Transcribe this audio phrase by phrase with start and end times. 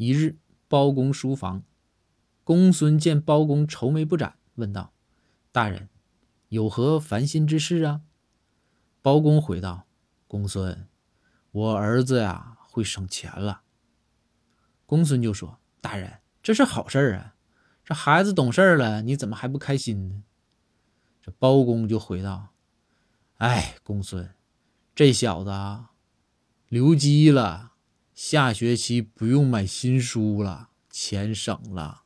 [0.00, 1.62] 一日，包公书房，
[2.42, 4.94] 公孙见包公愁眉不展，问道
[5.52, 5.90] ：“大人，
[6.48, 8.00] 有何烦心之事啊？”
[9.02, 9.86] 包公回道
[10.26, 10.88] ：“公孙，
[11.50, 13.60] 我儿子呀会省钱了。”
[14.86, 17.34] 公孙就说：“大人，这是好事啊！
[17.84, 20.24] 这孩子懂事了，你怎么还不开心呢？”
[21.20, 22.54] 这包公就回道
[23.36, 24.34] ：“哎，公孙，
[24.94, 25.50] 这小子，
[26.68, 27.69] 留级了，
[28.22, 32.02] 下学期不用买新书了，钱省了。”